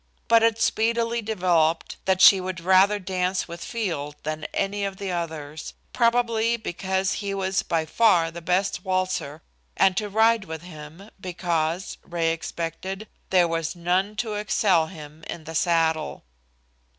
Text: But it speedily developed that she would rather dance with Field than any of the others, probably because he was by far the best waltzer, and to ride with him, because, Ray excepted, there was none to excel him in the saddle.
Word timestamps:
But 0.27 0.41
it 0.41 0.59
speedily 0.59 1.21
developed 1.21 1.97
that 2.05 2.21
she 2.21 2.41
would 2.41 2.59
rather 2.59 2.97
dance 2.97 3.47
with 3.47 3.63
Field 3.63 4.15
than 4.23 4.45
any 4.51 4.83
of 4.83 4.97
the 4.97 5.11
others, 5.11 5.75
probably 5.93 6.57
because 6.57 7.13
he 7.21 7.35
was 7.35 7.61
by 7.61 7.85
far 7.85 8.31
the 8.31 8.41
best 8.41 8.83
waltzer, 8.83 9.43
and 9.77 9.95
to 9.97 10.09
ride 10.09 10.45
with 10.45 10.63
him, 10.63 11.11
because, 11.21 11.99
Ray 12.03 12.31
excepted, 12.31 13.07
there 13.29 13.47
was 13.47 13.75
none 13.75 14.15
to 14.15 14.33
excel 14.33 14.87
him 14.87 15.23
in 15.27 15.43
the 15.43 15.53
saddle. 15.53 16.23